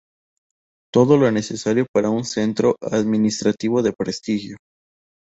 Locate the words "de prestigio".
3.83-4.57